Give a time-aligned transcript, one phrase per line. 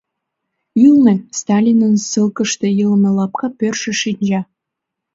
[0.87, 4.41] Ӱлнӧ— Сталинын ссылкыште илыме лапка пӧртшӧ шинча.